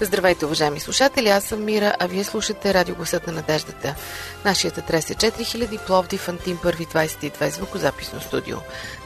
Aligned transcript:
Здравейте, 0.00 0.46
уважаеми 0.46 0.80
слушатели, 0.80 1.28
аз 1.28 1.44
съм 1.44 1.64
Мира, 1.64 1.94
а 1.98 2.06
вие 2.06 2.24
слушате 2.24 2.74
Радио 2.74 2.94
Гласът 2.94 3.26
на 3.26 3.32
надеждата. 3.32 3.94
Нашият 4.44 4.78
адрес 4.78 5.10
е 5.10 5.14
4000 5.14 5.86
Пловдив 5.86 6.28
Антим 6.28 6.56
1 6.56 6.94
22 6.94 7.48
звукозаписно 7.48 8.20
студио. 8.20 8.56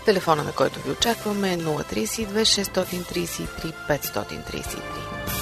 Телефона, 0.05 0.43
на 0.43 0.53
който 0.53 0.81
ви 0.81 0.91
очакваме 0.91 1.53
е 1.53 1.59
032 1.59 2.43
633 2.43 3.73
533. 3.89 5.42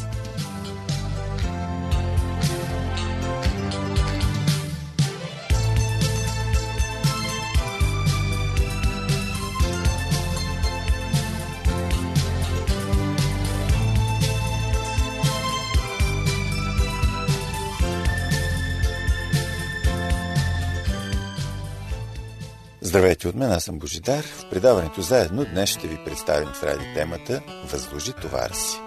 Аз 23.61 23.65
съм 23.65 23.79
Божидар. 23.79 24.23
В 24.23 24.49
предаването 24.49 25.01
заедно 25.01 25.45
днес 25.45 25.69
ще 25.69 25.87
ви 25.87 25.99
представим 26.05 26.49
с 26.53 26.63
ради 26.63 26.93
темата 26.95 27.41
Възложи 27.65 28.13
товара 28.13 28.53
си. 28.53 28.77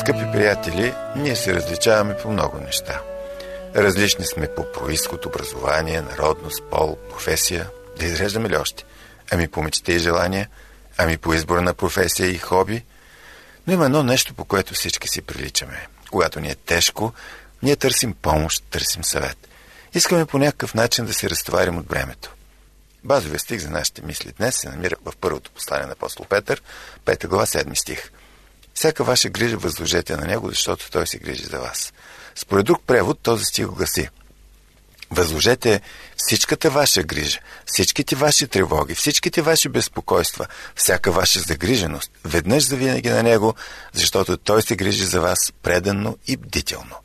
Скъпи 0.00 0.32
приятели, 0.32 0.94
ние 1.16 1.36
се 1.36 1.54
различаваме 1.54 2.16
по 2.16 2.30
много 2.30 2.58
неща– 2.58 3.00
Различни 3.76 4.24
сме 4.24 4.54
по 4.54 4.72
происход, 4.72 5.26
образование, 5.26 6.00
народност, 6.00 6.62
пол, 6.70 6.98
професия. 7.10 7.70
Да 7.98 8.06
изреждаме 8.06 8.48
ли 8.48 8.56
още? 8.56 8.84
Ами 9.30 9.48
по 9.48 9.62
мечте 9.62 9.92
и 9.92 9.98
желания? 9.98 10.48
Ами 10.96 11.18
по 11.18 11.34
избора 11.34 11.62
на 11.62 11.74
професия 11.74 12.28
и 12.28 12.38
хоби? 12.38 12.84
Но 13.66 13.72
има 13.72 13.84
едно 13.84 14.02
нещо, 14.02 14.34
по 14.34 14.44
което 14.44 14.74
всички 14.74 15.08
си 15.08 15.22
приличаме. 15.22 15.86
Когато 16.10 16.40
ни 16.40 16.50
е 16.50 16.54
тежко, 16.54 17.12
ние 17.62 17.76
търсим 17.76 18.14
помощ, 18.22 18.64
търсим 18.70 19.04
съвет. 19.04 19.48
Искаме 19.94 20.26
по 20.26 20.38
някакъв 20.38 20.74
начин 20.74 21.06
да 21.06 21.14
се 21.14 21.30
разтоварим 21.30 21.78
от 21.78 21.86
бремето. 21.86 22.34
Базовия 23.04 23.38
стих 23.38 23.60
за 23.60 23.70
нашите 23.70 24.02
мисли 24.02 24.32
днес 24.38 24.56
се 24.56 24.68
намира 24.68 24.96
в 25.04 25.12
първото 25.20 25.50
послание 25.50 25.86
на 25.86 25.92
апостол 25.92 26.26
Петър, 26.28 26.62
5 27.04 27.26
глава, 27.26 27.46
7 27.46 27.74
стих. 27.74 28.10
Всяка 28.78 29.04
ваша 29.04 29.28
грижа 29.28 29.56
възложете 29.56 30.16
на 30.16 30.26
него, 30.26 30.48
защото 30.48 30.90
той 30.90 31.06
се 31.06 31.18
грижи 31.18 31.42
за 31.42 31.58
вас. 31.58 31.92
Според 32.34 32.66
друг 32.66 32.82
превод 32.86 33.18
този 33.22 33.44
стих 33.44 33.66
гласи 33.66 34.08
Възложете 35.10 35.80
всичката 36.16 36.70
ваша 36.70 37.02
грижа, 37.02 37.38
всичките 37.66 38.16
ваши 38.16 38.46
тревоги, 38.46 38.94
всичките 38.94 39.42
ваши 39.42 39.68
безпокойства, 39.68 40.46
всяка 40.76 41.12
ваша 41.12 41.40
загриженост, 41.40 42.10
веднъж 42.24 42.64
за 42.64 42.76
винаги 42.76 43.08
на 43.08 43.22
Него, 43.22 43.54
защото 43.92 44.36
Той 44.36 44.62
се 44.62 44.76
грижи 44.76 45.04
за 45.04 45.20
вас 45.20 45.52
преданно 45.62 46.18
и 46.26 46.36
бдително. 46.36 46.96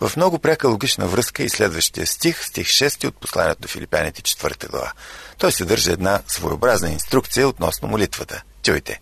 В 0.00 0.12
много 0.16 0.38
пряка 0.38 0.68
логична 0.68 1.06
връзка 1.06 1.42
и 1.42 1.48
следващия 1.48 2.06
стих, 2.06 2.44
стих 2.44 2.66
6 2.66 3.08
от 3.08 3.20
посланието 3.20 3.60
до 3.60 3.68
Филипяните 3.68 4.22
4 4.22 4.70
глава. 4.70 4.92
Той 5.38 5.52
съдържа 5.52 5.92
една 5.92 6.20
своеобразна 6.26 6.90
инструкция 6.90 7.48
относно 7.48 7.88
молитвата. 7.88 8.42
Чуйте, 8.62 9.00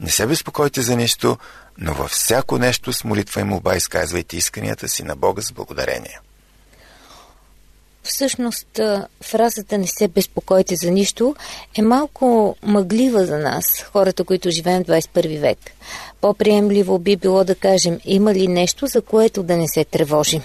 не 0.00 0.10
се 0.10 0.26
безпокойте 0.26 0.82
за 0.82 0.96
нищо, 0.96 1.36
но 1.78 1.94
във 1.94 2.10
всяко 2.10 2.58
нещо 2.58 2.92
с 2.92 3.04
молитва 3.04 3.40
и 3.40 3.44
молба 3.44 3.76
изказвайте 3.76 4.36
исканията 4.36 4.88
си 4.88 5.02
на 5.02 5.16
Бога 5.16 5.42
с 5.42 5.52
благодарение. 5.52 6.20
Всъщност, 8.02 8.80
фразата 9.22 9.78
не 9.78 9.86
се 9.86 10.08
безпокойте 10.08 10.76
за 10.76 10.90
нищо 10.90 11.36
е 11.78 11.82
малко 11.82 12.56
мъглива 12.62 13.26
за 13.26 13.38
нас, 13.38 13.64
хората, 13.92 14.24
които 14.24 14.50
живеем 14.50 14.84
в 14.84 14.86
21 14.86 15.40
век. 15.40 15.58
По-приемливо 16.20 16.98
би 16.98 17.16
било 17.16 17.44
да 17.44 17.54
кажем, 17.54 18.00
има 18.04 18.34
ли 18.34 18.48
нещо, 18.48 18.86
за 18.86 19.02
което 19.02 19.42
да 19.42 19.56
не 19.56 19.68
се 19.68 19.84
тревожим. 19.84 20.42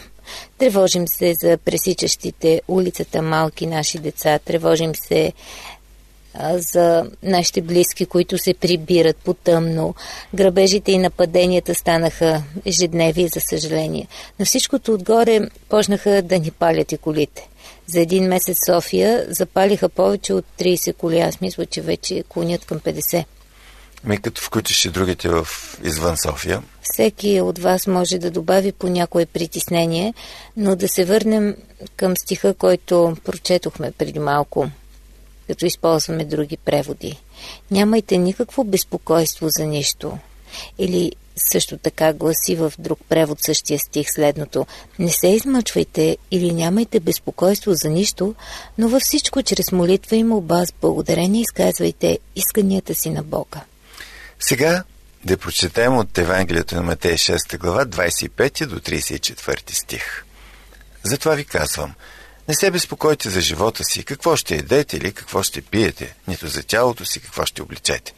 Тревожим 0.58 1.08
се 1.08 1.34
за 1.42 1.58
пресичащите 1.58 2.62
улицата 2.68 3.22
малки 3.22 3.68
наши 3.68 4.00
деца, 4.00 4.40
тревожим 4.40 4.96
се 4.96 5.34
за 6.54 7.06
нашите 7.24 7.62
близки, 7.62 8.06
които 8.06 8.38
се 8.38 8.54
прибират 8.54 9.18
по 9.18 9.34
тъмно. 9.34 9.96
Грабежите 10.34 10.92
и 10.92 10.98
нападенията 10.98 11.76
станаха 11.76 12.44
ежедневие, 12.66 13.28
за 13.28 13.40
съжаление. 13.42 14.08
На 14.40 14.46
всичкото 14.46 14.94
отгоре 14.94 15.50
почнаха 15.70 16.22
да 16.22 16.40
ни 16.40 16.52
палят 16.52 16.92
и 16.92 16.98
колите. 16.98 17.50
За 17.88 18.00
един 18.00 18.28
месец 18.28 18.58
София 18.66 19.26
запалиха 19.30 19.90
повече 19.90 20.34
от 20.34 20.46
30 20.60 20.94
коли. 20.94 21.20
Аз 21.20 21.42
мисля, 21.42 21.66
че 21.66 21.82
вече 21.82 22.24
клонят 22.30 22.66
към 22.66 22.80
50. 22.80 23.26
Ми 24.04 24.22
като 24.22 24.42
включиш 24.42 24.86
и 24.86 24.90
другите 24.90 25.30
в 25.30 25.48
извън 25.84 26.18
София. 26.18 26.62
Всеки 26.82 27.42
от 27.42 27.60
вас 27.60 27.88
може 27.88 28.18
да 28.18 28.32
добави 28.32 28.72
по 28.72 28.88
някое 28.88 29.26
притеснение, 29.26 30.14
но 30.58 30.76
да 30.76 30.88
се 30.88 31.06
върнем 31.06 31.56
към 31.96 32.18
стиха, 32.18 32.54
който 32.54 33.18
прочетохме 33.24 33.92
преди 33.92 34.20
малко– 34.20 34.70
като 35.48 35.66
използваме 35.66 36.26
други 36.26 36.58
преводи. 36.58 37.20
Нямайте 37.72 38.18
никакво 38.18 38.64
безпокойство 38.64 39.48
за 39.50 39.66
нищо. 39.66 40.18
Или 40.78 41.12
също 41.52 41.78
така 41.78 42.14
гласи 42.14 42.56
в 42.56 42.74
друг 42.80 43.00
превод 43.10 43.42
същия 43.42 43.80
стих 43.80 44.08
следното. 44.16 44.66
Не 45.00 45.10
се 45.10 45.28
измъчвайте 45.28 46.18
или 46.32 46.54
нямайте 46.54 47.00
безпокойство 47.00 47.74
за 47.74 47.90
нищо, 47.90 48.36
но 48.78 48.90
във 48.90 49.02
всичко 49.02 49.44
чрез 49.44 49.72
молитва 49.72 50.16
и 50.16 50.24
молба 50.24 50.66
с 50.66 50.74
благодарение 50.82 51.42
изказвайте 51.42 52.20
исканията 52.36 52.96
си 52.96 53.10
на 53.10 53.24
Бога. 53.24 53.62
Сега 54.40 54.84
да 55.26 55.38
прочетем 55.38 55.98
от 55.98 56.18
Евангелието 56.18 56.76
на 56.76 56.82
Матей 56.82 57.14
6 57.14 57.58
глава 57.58 57.86
25 57.86 58.66
до 58.66 58.80
34 58.80 59.74
стих. 59.74 60.26
Затова 61.04 61.36
ви 61.36 61.46
казвам– 61.46 61.94
не 62.48 62.56
се 62.56 62.72
безпокойте 62.72 63.30
за 63.30 63.42
живота 63.42 63.84
си, 63.84 64.04
какво 64.04 64.36
ще 64.36 64.56
едете 64.56 64.98
или 64.98 65.14
какво 65.14 65.44
ще 65.44 65.62
пиете, 65.62 66.16
нито 66.28 66.48
за 66.48 66.64
тялото 66.64 67.06
си, 67.06 67.20
какво 67.20 67.46
ще 67.46 67.62
обличете. 67.62 68.14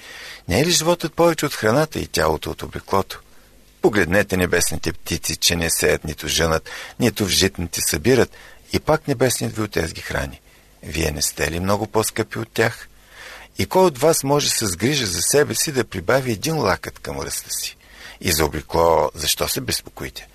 Не 0.48 0.60
е 0.60 0.66
ли 0.66 0.72
животът 0.72 1.14
повече 1.14 1.46
от 1.46 1.54
храната 1.54 2.00
и 2.00 2.08
тялото 2.08 2.52
от 2.52 2.64
облеклото? 2.64 3.22
Погледнете 3.82 4.38
небесните 4.38 4.94
птици, 4.94 5.36
че 5.36 5.56
не 5.56 5.70
сеят 5.70 6.04
нито 6.04 6.28
жънат, 6.28 6.70
нито 7.00 7.26
в 7.26 7.30
житните 7.30 7.82
събират, 7.82 8.32
и 8.74 8.80
пак 8.80 9.08
небесният 9.08 9.56
ви 9.56 9.62
отец 9.62 9.94
ги 9.94 10.02
храни. 10.02 10.42
Вие 10.84 11.12
не 11.12 11.22
сте 11.22 11.52
ли 11.52 11.60
много 11.60 11.88
по-скъпи 11.88 12.40
от 12.40 12.50
тях? 12.54 12.90
И 13.58 13.66
кой 13.66 13.86
от 13.86 13.98
вас 13.98 14.24
може 14.24 14.50
с 14.50 14.76
грижа 14.76 15.06
за 15.06 15.22
себе 15.22 15.56
си 15.56 15.72
да 15.72 15.84
прибави 15.84 16.32
един 16.32 16.58
лакът 16.58 17.00
към 17.00 17.20
ръста 17.20 17.50
си? 17.50 17.78
И 18.22 18.32
за 18.32 18.46
облекло, 18.46 19.12
защо 19.16 19.48
се 19.48 19.62
безпокоите? 19.62 20.28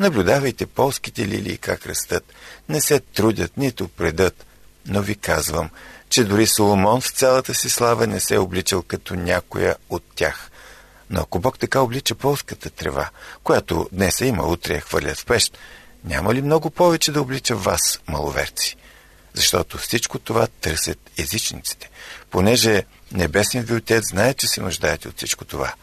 Наблюдавайте 0.00 0.66
полските 0.66 1.28
лилии 1.28 1.58
как 1.58 1.86
растат. 1.86 2.24
Не 2.68 2.80
се 2.80 3.00
трудят, 3.00 3.56
нито 3.56 3.88
предат. 3.88 4.46
Но 4.86 5.02
ви 5.02 5.14
казвам, 5.14 5.70
че 6.08 6.24
дори 6.24 6.46
Соломон 6.46 7.00
в 7.00 7.10
цялата 7.10 7.54
си 7.54 7.70
слава 7.70 8.06
не 8.06 8.20
се 8.20 8.34
е 8.34 8.38
обличал 8.38 8.82
като 8.82 9.14
някоя 9.14 9.76
от 9.90 10.04
тях. 10.14 10.50
Но 11.10 11.20
ако 11.20 11.38
Бог 11.38 11.58
така 11.58 11.80
облича 11.80 12.14
полската 12.14 12.70
трева, 12.70 13.10
която 13.44 13.88
днес 13.92 14.20
е 14.20 14.26
има, 14.26 14.46
утре 14.46 14.74
я 14.74 14.80
хвърлят 14.80 15.18
в 15.18 15.26
пещ, 15.26 15.58
няма 16.04 16.34
ли 16.34 16.42
много 16.42 16.70
повече 16.70 17.12
да 17.12 17.22
облича 17.22 17.56
вас, 17.56 18.00
маловерци? 18.08 18.76
Защото 19.34 19.78
всичко 19.78 20.18
това 20.18 20.46
търсят 20.46 20.98
езичниците, 21.18 21.90
понеже 22.30 22.84
Небесният 23.12 23.68
ви 23.68 23.74
Отец 23.74 24.04
знае, 24.10 24.34
че 24.34 24.46
се 24.46 24.60
нуждаете 24.60 25.08
от 25.08 25.16
всичко 25.16 25.44
това. 25.44 25.74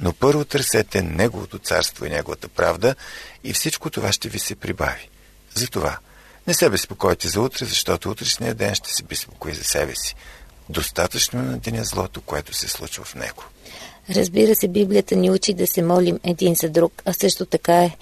Но 0.00 0.12
първо 0.12 0.44
търсете 0.44 1.02
Неговото 1.02 1.58
царство 1.58 2.04
и 2.04 2.10
Неговата 2.10 2.48
правда 2.48 2.94
и 3.44 3.52
всичко 3.52 3.90
това 3.90 4.12
ще 4.12 4.28
ви 4.28 4.38
се 4.38 4.54
прибави. 4.54 5.08
Затова 5.54 5.98
не 6.46 6.54
се 6.54 6.70
безпокойте 6.70 7.28
за 7.28 7.40
утре, 7.40 7.64
защото 7.64 8.10
утрешния 8.10 8.54
ден 8.54 8.74
ще 8.74 8.90
се 8.92 9.02
безпокои 9.02 9.54
за 9.54 9.64
себе 9.64 9.94
си. 9.96 10.14
Достатъчно 10.68 11.42
на 11.42 11.58
деня 11.58 11.84
злото, 11.84 12.20
което 12.20 12.54
се 12.54 12.68
случва 12.68 13.04
в 13.04 13.14
него. 13.14 13.44
Разбира 14.10 14.54
се, 14.54 14.68
Библията 14.68 15.16
ни 15.16 15.30
учи 15.30 15.54
да 15.54 15.66
се 15.66 15.82
молим 15.82 16.20
един 16.24 16.54
за 16.54 16.68
друг, 16.68 17.02
а 17.04 17.12
също 17.12 17.46
така 17.46 17.84
е 17.84 17.96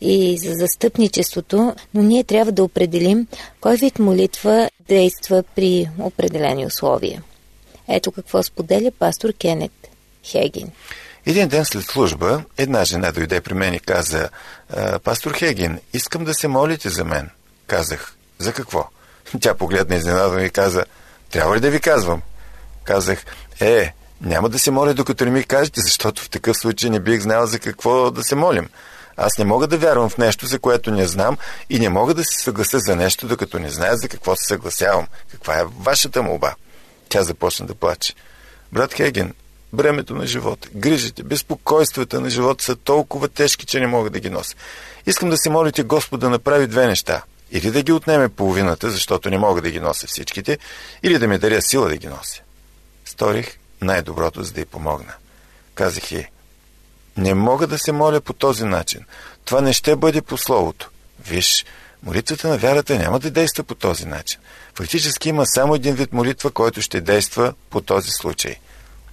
и 0.00 0.38
за 0.38 0.52
застъпничеството, 0.52 1.74
но 1.94 2.02
ние 2.02 2.24
трябва 2.24 2.52
да 2.52 2.64
определим 2.64 3.26
кой 3.60 3.76
вид 3.76 3.98
молитва 3.98 4.70
действа 4.88 5.44
при 5.56 5.88
определени 5.98 6.66
условия. 6.66 7.22
Ето 7.88 8.12
какво 8.12 8.42
споделя 8.42 8.90
пастор 8.98 9.32
Кенет 9.32 9.88
Хегин. 10.24 10.70
Един 11.26 11.48
ден 11.48 11.64
след 11.64 11.84
служба 11.84 12.44
една 12.56 12.84
жена 12.84 13.12
дойде 13.12 13.40
при 13.40 13.54
мен 13.54 13.74
и 13.74 13.80
каза 13.80 14.28
«Пастор 15.04 15.32
Хегин, 15.32 15.80
искам 15.92 16.24
да 16.24 16.34
се 16.34 16.48
молите 16.48 16.88
за 16.88 17.04
мен». 17.04 17.30
Казах 17.66 18.14
«За 18.38 18.52
какво?» 18.52 18.88
Тя 19.40 19.54
погледна 19.54 19.96
изненадано 19.96 20.44
и 20.44 20.50
каза 20.50 20.84
«Трябва 21.30 21.56
ли 21.56 21.60
да 21.60 21.70
ви 21.70 21.80
казвам?» 21.80 22.22
Казах 22.84 23.24
«Е, 23.60 23.94
няма 24.20 24.48
да 24.48 24.58
се 24.58 24.70
моля 24.70 24.94
докато 24.94 25.24
не 25.24 25.30
ми 25.30 25.44
кажете, 25.44 25.80
защото 25.80 26.22
в 26.22 26.30
такъв 26.30 26.56
случай 26.56 26.90
не 26.90 27.00
бих 27.00 27.20
знал 27.20 27.46
за 27.46 27.58
какво 27.58 28.10
да 28.10 28.22
се 28.22 28.34
молим. 28.34 28.68
Аз 29.16 29.38
не 29.38 29.44
мога 29.44 29.66
да 29.66 29.78
вярвам 29.78 30.08
в 30.08 30.18
нещо, 30.18 30.46
за 30.46 30.58
което 30.58 30.90
не 30.90 31.06
знам 31.06 31.38
и 31.70 31.78
не 31.78 31.88
мога 31.88 32.14
да 32.14 32.24
се 32.24 32.42
съглася 32.42 32.78
за 32.78 32.96
нещо, 32.96 33.26
докато 33.26 33.58
не 33.58 33.70
зная 33.70 33.96
за 33.96 34.08
какво 34.08 34.36
се 34.36 34.46
съгласявам. 34.46 35.06
Каква 35.30 35.58
е 35.58 35.64
вашата 35.64 36.22
молба? 36.22 36.54
Тя 37.08 37.22
започна 37.22 37.66
да 37.66 37.74
плаче. 37.74 38.14
Брат 38.72 38.94
Хеген, 38.94 39.34
бремето 39.72 40.14
на 40.14 40.26
живота, 40.26 40.68
грижите, 40.74 41.22
безпокойствата 41.22 42.20
на 42.20 42.30
живота 42.30 42.64
са 42.64 42.76
толкова 42.76 43.28
тежки, 43.28 43.66
че 43.66 43.80
не 43.80 43.86
мога 43.86 44.10
да 44.10 44.20
ги 44.20 44.30
нося. 44.30 44.56
Искам 45.06 45.30
да 45.30 45.36
се 45.36 45.50
молите 45.50 45.82
Господ 45.82 46.20
да 46.20 46.30
направи 46.30 46.66
две 46.66 46.86
неща. 46.86 47.22
Или 47.50 47.70
да 47.70 47.82
ги 47.82 47.92
отнеме 47.92 48.28
половината, 48.28 48.90
защото 48.90 49.30
не 49.30 49.38
мога 49.38 49.62
да 49.62 49.70
ги 49.70 49.80
нося 49.80 50.06
всичките, 50.06 50.58
или 51.02 51.18
да 51.18 51.28
ми 51.28 51.38
даря 51.38 51.62
сила 51.62 51.88
да 51.88 51.96
ги 51.96 52.06
нося. 52.06 52.42
Сторих 53.04 53.58
най-доброто, 53.80 54.42
за 54.42 54.52
да 54.52 54.60
й 54.60 54.64
помогна. 54.64 55.12
Казах 55.74 56.12
й, 56.12 56.26
не 57.16 57.34
мога 57.34 57.66
да 57.66 57.78
се 57.78 57.92
моля 57.92 58.20
по 58.20 58.32
този 58.32 58.64
начин. 58.64 59.04
Това 59.44 59.60
не 59.60 59.72
ще 59.72 59.96
бъде 59.96 60.22
по 60.22 60.36
словото. 60.36 60.90
Виж, 61.26 61.66
молитвата 62.02 62.48
на 62.48 62.58
вярата 62.58 62.98
няма 62.98 63.18
да 63.18 63.30
действа 63.30 63.64
по 63.64 63.74
този 63.74 64.04
начин. 64.04 64.40
Фактически 64.74 65.28
има 65.28 65.46
само 65.46 65.74
един 65.74 65.94
вид 65.94 66.12
молитва, 66.12 66.50
който 66.50 66.82
ще 66.82 67.00
действа 67.00 67.54
по 67.70 67.80
този 67.80 68.10
случай. 68.10 68.56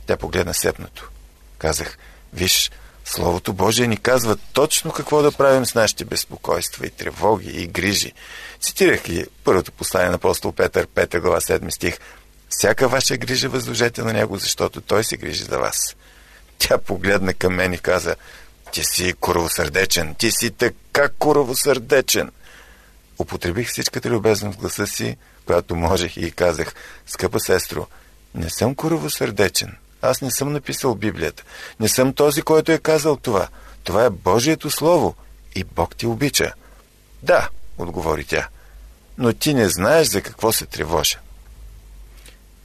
Тя 0.06 0.18
погледна 0.18 0.54
сепнато. 0.54 1.10
Казах, 1.58 1.98
виж, 2.34 2.72
Словото 3.06 3.54
Божие 3.54 3.88
ни 3.88 3.98
казва 3.98 4.38
точно 4.54 4.92
какво 4.92 5.22
да 5.22 5.32
правим 5.32 5.66
с 5.66 5.76
нашите 5.76 6.06
безпокойства 6.06 6.86
и 6.88 6.90
тревоги 6.90 7.50
и 7.50 7.68
грижи. 7.68 8.14
Цитирах 8.60 9.10
ли 9.10 9.26
първото 9.44 9.72
послание 9.72 10.10
на 10.10 10.16
апостол 10.16 10.52
Петър, 10.52 10.88
5 10.88 11.20
глава 11.20 11.40
7 11.40 11.70
стих. 11.70 11.98
Всяка 12.50 12.88
ваша 12.88 13.18
грижа 13.18 13.50
възложете 13.50 14.02
на 14.02 14.14
него, 14.14 14.38
защото 14.38 14.82
той 14.82 15.04
се 15.04 15.18
грижи 15.18 15.44
за 15.44 15.60
вас. 15.60 15.96
Тя 16.58 16.78
погледна 16.78 17.34
към 17.34 17.56
мен 17.56 17.74
и 17.74 17.78
каза, 17.78 18.16
ти 18.72 18.84
си 18.84 19.14
коровосърдечен, 19.20 20.16
ти 20.16 20.32
си 20.32 20.52
така 20.52 21.10
коровосърдечен. 21.10 22.32
Употребих 23.20 23.70
всичката 23.70 24.10
любезност 24.10 24.58
в 24.58 24.62
гласа 24.62 24.88
си, 24.88 25.18
която 25.46 25.76
можех 25.76 26.18
и 26.18 26.32
казах, 26.32 26.74
скъпа 27.08 27.40
сестро, 27.40 27.88
не 28.36 28.50
съм 28.50 28.76
коровосърдечен. 28.76 29.78
Аз 30.02 30.22
не 30.22 30.32
съм 30.32 30.54
написал 30.54 30.96
Библията. 30.96 31.44
Не 31.80 31.90
съм 31.90 32.14
този, 32.14 32.42
който 32.42 32.72
е 32.72 32.78
казал 32.78 33.16
това. 33.16 33.48
Това 33.84 34.06
е 34.06 34.10
Божието 34.10 34.70
Слово 34.70 35.16
и 35.56 35.64
Бог 35.64 35.96
ти 35.96 36.08
обича. 36.08 36.54
Да, 37.24 37.50
отговори 37.78 38.24
тя, 38.24 38.48
но 39.18 39.34
ти 39.34 39.54
не 39.54 39.70
знаеш 39.70 40.08
за 40.08 40.22
какво 40.22 40.52
се 40.52 40.66
тревожа. 40.66 41.20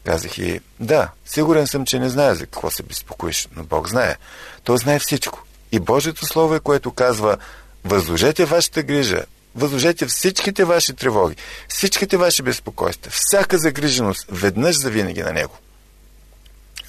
Казах 0.04 0.38
и, 0.38 0.60
да, 0.80 1.08
сигурен 1.26 1.66
съм, 1.66 1.86
че 1.86 1.98
не 1.98 2.08
знае 2.08 2.34
за 2.34 2.40
какво 2.40 2.70
се 2.70 2.82
безпокоиш, 2.82 3.48
но 3.56 3.64
Бог 3.64 3.88
знае. 3.88 4.16
Той 4.64 4.78
знае 4.78 4.98
всичко. 4.98 5.44
И 5.72 5.80
Божието 5.80 6.26
Слово 6.26 6.54
е, 6.54 6.60
което 6.60 6.92
казва, 6.92 7.36
възложете 7.84 8.44
вашата 8.44 8.82
грижа, 8.82 9.24
възложете 9.54 10.06
всичките 10.06 10.64
ваши 10.64 10.94
тревоги, 10.94 11.36
всичките 11.68 12.16
ваши 12.16 12.42
безпокойства, 12.42 13.12
всяка 13.14 13.58
загриженост, 13.58 14.26
веднъж 14.30 14.76
за 14.76 14.90
винаги 14.90 15.22
на 15.22 15.32
Него. 15.32 15.58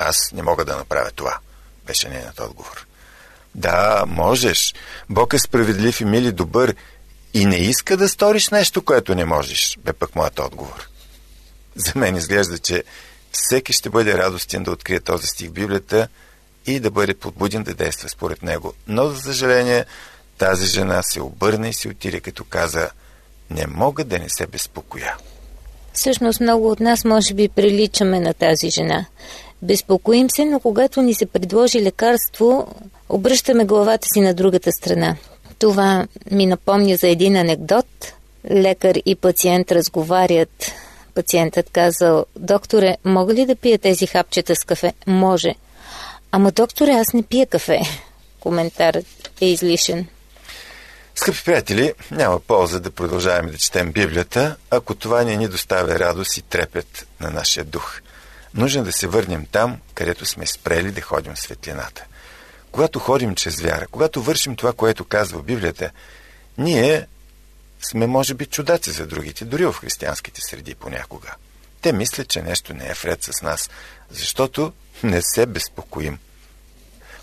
Аз 0.01 0.31
не 0.33 0.42
мога 0.42 0.65
да 0.65 0.77
направя 0.77 1.12
това, 1.15 1.38
беше 1.86 2.09
нейният 2.09 2.39
отговор. 2.39 2.88
Да, 3.56 4.06
можеш. 4.07 4.74
Бог 5.09 5.33
е 5.33 5.39
справедлив 5.39 6.01
и 6.01 6.06
мили 6.06 6.31
добър 6.31 6.75
и 7.33 7.45
не 7.45 7.56
иска 7.56 7.98
да 7.98 8.09
сториш 8.09 8.50
нещо, 8.50 8.81
което 8.81 9.15
не 9.15 9.25
можеш, 9.25 9.77
бе 9.83 9.94
пък 9.94 10.15
моят 10.15 10.39
отговор. 10.39 10.89
За 11.75 11.92
мен 11.95 12.15
изглежда, 12.15 12.57
че 12.57 12.83
всеки 13.31 13.74
ще 13.74 13.89
бъде 13.89 14.18
радостен 14.18 14.63
да 14.63 14.71
открие 14.71 15.00
този 15.00 15.27
стих 15.27 15.50
в 15.50 15.53
Библията 15.53 16.07
и 16.65 16.80
да 16.80 16.92
бъде 16.92 17.13
подбуден 17.13 17.63
да 17.63 17.74
действа 17.74 18.09
според 18.09 18.44
него. 18.44 18.74
Но, 18.88 19.07
за 19.07 19.21
съжаление, 19.21 19.86
тази 20.38 20.65
жена 20.65 21.04
се 21.04 21.21
обърна 21.21 21.69
и 21.69 21.74
си 21.74 21.88
отиде, 21.88 22.19
като 22.19 22.44
каза 22.44 22.89
«Не 23.50 23.68
мога 23.68 24.04
да 24.04 24.19
не 24.19 24.30
се 24.30 24.47
безпокоя». 24.47 25.18
Всъщност 25.94 26.39
много 26.39 26.71
от 26.71 26.80
нас 26.80 27.06
може 27.06 27.33
би 27.33 27.50
приличаме 27.50 28.19
на 28.19 28.33
тази 28.33 28.69
жена. 28.69 29.06
Безпокоим 29.62 30.30
се, 30.30 30.46
но 30.46 30.60
когато 30.60 31.02
ни 31.02 31.13
се 31.13 31.25
предложи 31.25 31.81
лекарство, 31.81 32.68
обръщаме 33.10 33.66
главата 33.66 34.08
си 34.13 34.22
на 34.22 34.34
другата 34.34 34.72
страна. 34.72 35.16
Това 35.60 36.08
ми 36.31 36.46
напомня 36.46 36.96
за 36.96 37.08
един 37.08 37.36
анекдот. 37.36 37.86
Лекар 38.52 38.96
и 39.06 39.16
пациент 39.16 39.72
разговарят 39.72 40.72
Пациентът 41.16 41.69
казал, 41.69 42.25
докторе, 42.36 42.98
мога 43.06 43.34
ли 43.34 43.46
да 43.46 43.56
пия 43.56 43.80
тези 43.80 44.08
хапчета 44.08 44.56
с 44.56 44.63
кафе? 44.63 44.94
Може. 45.08 45.56
Ама, 46.31 46.52
докторе, 46.52 46.92
аз 46.92 47.14
не 47.14 47.24
пия 47.24 47.45
кафе. 47.45 47.81
Коментарът 48.40 49.06
е 49.42 49.45
излишен. 49.45 50.07
Скъпи 51.16 51.44
приятели, 51.45 51.94
няма 52.12 52.40
полза 52.40 52.80
да 52.80 52.92
продължаваме 52.92 53.52
да 53.52 53.57
четем 53.57 53.92
Библията, 53.92 54.56
ако 54.69 54.95
това 54.95 55.24
не 55.24 55.35
ни 55.35 55.47
доставя 55.47 56.00
радост 56.00 56.38
и 56.38 56.42
трепет 56.42 57.07
на 57.19 57.30
нашия 57.30 57.64
дух. 57.66 58.02
Нужно 58.54 58.81
е 58.81 58.86
да 58.86 58.92
се 58.92 59.08
върнем 59.08 59.46
там, 59.52 59.78
където 59.94 60.26
сме 60.26 60.46
спрели 60.48 60.92
да 60.92 61.02
ходим 61.02 61.38
светлината. 61.38 62.06
Когато 62.72 63.00
ходим 63.00 63.36
чрез 63.36 63.62
вяра, 63.62 63.88
когато 63.92 64.24
вършим 64.24 64.56
това, 64.56 64.74
което 64.74 65.06
казва 65.06 65.44
Библията, 65.44 65.92
ние 66.58 67.08
сме, 67.81 68.08
може 68.08 68.34
би, 68.34 68.46
чудаци 68.46 68.92
за 68.92 69.08
другите, 69.08 69.46
дори 69.46 69.66
в 69.66 69.74
християнските 69.74 70.42
среди 70.42 70.76
понякога. 70.76 71.36
Те 71.81 71.94
мислят, 71.94 72.28
че 72.28 72.42
нещо 72.42 72.74
не 72.74 72.86
е 72.86 72.94
вред 72.94 73.24
с 73.24 73.42
нас, 73.42 73.70
защото 74.10 74.74
не 75.04 75.22
се 75.22 75.46
безпокоим. 75.46 76.20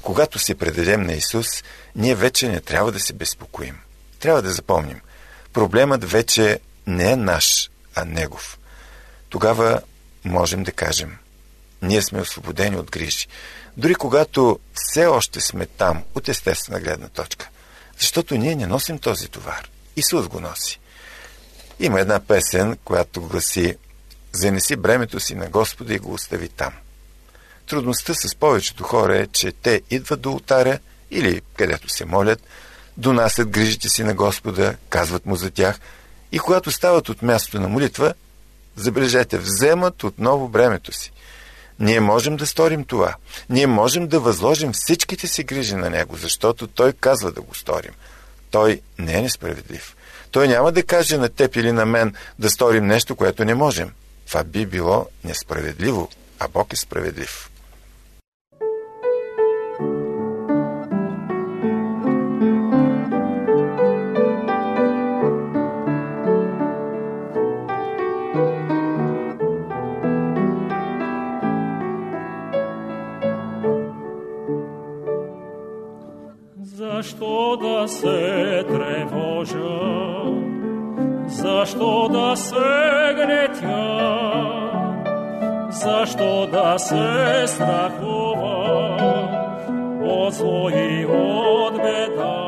Когато 0.02 0.38
се 0.38 0.54
предадем 0.54 1.02
на 1.02 1.12
Исус, 1.12 1.46
ние 1.96 2.14
вече 2.14 2.48
не 2.48 2.60
трябва 2.60 2.92
да 2.92 3.00
се 3.00 3.12
безпокоим. 3.12 3.78
Трябва 4.20 4.42
да 4.42 4.52
запомним. 4.52 5.00
Проблемът 5.52 6.10
вече 6.10 6.60
не 6.86 7.12
е 7.12 7.16
наш, 7.16 7.70
а 7.94 8.04
Негов. 8.04 8.58
Тогава 9.28 9.80
можем 10.24 10.62
да 10.62 10.72
кажем, 10.72 11.16
ние 11.82 12.02
сме 12.02 12.20
освободени 12.20 12.76
от 12.76 12.90
грижи. 12.90 13.26
Дори 13.76 13.94
когато 13.94 14.58
все 14.74 15.06
още 15.06 15.40
сме 15.40 15.66
там, 15.66 16.04
от 16.14 16.28
естествена 16.28 16.80
гледна 16.80 17.08
точка. 17.08 17.48
Защото 17.98 18.34
ние 18.36 18.54
не 18.54 18.66
носим 18.66 18.98
този 18.98 19.28
товар. 19.28 19.68
Исус 19.96 20.28
го 20.28 20.40
носи. 20.40 20.80
Има 21.80 22.00
една 22.00 22.20
песен, 22.20 22.78
която 22.84 23.20
гласи 23.20 23.76
Занеси 24.32 24.76
бремето 24.76 25.20
си 25.20 25.34
на 25.34 25.48
Господа 25.48 25.94
и 25.94 25.98
го 25.98 26.12
остави 26.12 26.48
там. 26.48 26.72
Трудността 27.66 28.14
с 28.14 28.34
повечето 28.34 28.84
хора 28.84 29.18
е, 29.18 29.26
че 29.26 29.52
те 29.52 29.82
идват 29.90 30.20
до 30.20 30.32
ултаря 30.32 30.78
или 31.10 31.42
където 31.56 31.88
се 31.88 32.04
молят, 32.04 32.42
донасят 32.96 33.48
грижите 33.48 33.88
си 33.88 34.04
на 34.04 34.14
Господа, 34.14 34.76
казват 34.88 35.26
му 35.26 35.36
за 35.36 35.50
тях 35.50 35.80
и 36.32 36.38
когато 36.38 36.70
стават 36.70 37.08
от 37.08 37.22
мястото 37.22 37.60
на 37.60 37.68
молитва, 37.68 38.14
забележете, 38.80 39.38
вземат 39.38 40.04
отново 40.04 40.48
бремето 40.48 40.92
си. 40.92 41.12
Ние 41.80 42.00
можем 42.00 42.36
да 42.36 42.46
сторим 42.46 42.84
това. 42.84 43.14
Ние 43.50 43.66
можем 43.66 44.08
да 44.08 44.20
възложим 44.20 44.72
всичките 44.72 45.26
си 45.26 45.44
грижи 45.44 45.74
на 45.74 45.90
Него, 45.90 46.16
защото 46.16 46.66
Той 46.66 46.92
казва 46.92 47.32
да 47.32 47.40
го 47.40 47.54
сторим– 47.54 47.92
той 48.50 48.80
не 48.98 49.18
е 49.18 49.22
несправедлив. 49.22 49.96
Той 50.30 50.48
няма 50.48 50.72
да 50.72 50.82
каже 50.82 51.16
на 51.16 51.28
теб 51.28 51.56
или 51.56 51.72
на 51.72 51.86
мен 51.86 52.14
да 52.38 52.50
сторим 52.50 52.86
нещо, 52.86 53.16
което 53.16 53.44
не 53.44 53.54
можем. 53.54 53.92
Това 54.26 54.44
би 54.44 54.66
било 54.66 55.06
несправедливо, 55.24 56.08
а 56.38 56.48
Бог 56.48 56.72
е 56.72 56.76
справедлив. 56.76 57.50
Защо 86.88 86.96
да 86.96 87.46
се 87.46 87.54
страхува 87.54 88.98
от 90.02 90.34
зло 90.34 90.70
и 90.70 91.06
от 91.06 91.74
беда? 91.74 92.44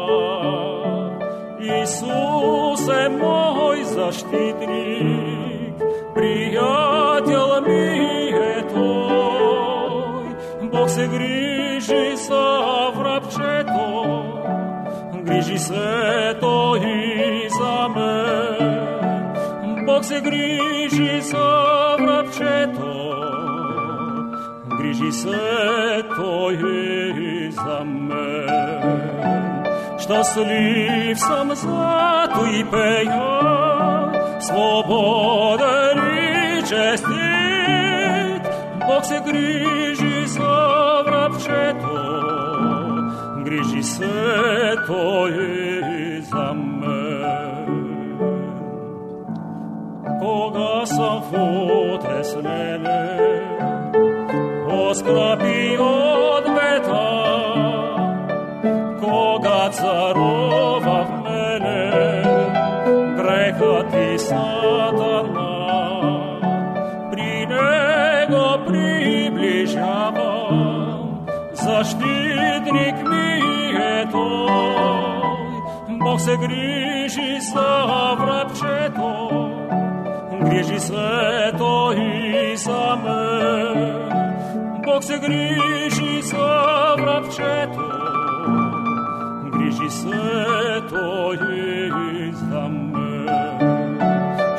Исус 1.60 2.88
е 2.88 3.08
мой 3.08 3.84
защитник, 3.84 5.74
приятел 6.14 7.60
ми 7.66 8.30
е 8.30 8.66
Той. 8.74 10.24
Бог 10.62 10.90
се 10.90 11.08
грижи 11.08 12.16
за 12.16 12.60
врабчето, 12.94 14.24
грижи 15.24 15.58
се 15.58 16.36
Той 16.40 16.78
и 16.78 17.48
за 17.50 17.88
мен. 17.88 18.80
Бог 19.86 20.04
се 20.04 20.20
грижи 20.20 21.20
за 21.20 21.96
врабчето, 21.98 23.19
грижи 25.00 25.12
се 25.12 26.02
Той 26.16 26.54
и 26.54 27.50
за 27.52 27.84
мен. 27.84 29.00
Щастлив 29.98 31.18
съм, 31.18 31.54
злато 31.54 32.46
и 32.46 32.64
пея, 32.70 33.40
свободен 34.40 35.98
и 36.14 36.62
честит. 36.62 38.42
Бог 38.86 39.04
се 39.04 39.20
грижи 39.26 40.26
за 40.26 41.02
врабчето, 41.06 41.96
грижи 43.44 43.82
се 43.82 44.76
Той 44.86 45.30
и 45.30 46.20
за 46.20 46.54
мен. 46.54 47.40
Кога 50.20 50.86
съм 50.86 51.22
в 51.22 51.36
sklapi 54.94 55.78
od 55.78 56.44
beta, 56.44 57.10
koga 59.00 59.70
carova 59.70 60.98
v 61.06 61.10
mene, 61.24 61.82
greha 63.16 63.74
ti 63.90 64.18
satana, 64.18 65.52
pri 67.10 67.46
nego 67.46 68.42
približava, 68.66 70.34
zaštitnik 71.54 72.96
mi 73.06 73.30
je 73.78 74.06
tvoj, 74.10 75.50
Bog 76.02 76.20
se 76.20 76.36
griži 76.36 77.38
za 77.52 78.16
vrabčeto, 78.18 79.30
griži 80.50 80.80
se 80.80 81.52
to 81.58 81.92
i 81.92 82.56
za 82.56 82.98
me. 83.04 84.09
Бог 84.90 85.04
се 85.04 85.18
грижи 85.18 86.22
за 86.22 86.94
врабчето, 86.98 87.90
грижи 89.52 89.90
се 89.90 90.80
Той 90.88 91.38
и 92.14 92.32
за 92.32 92.60
мен. 92.60 93.28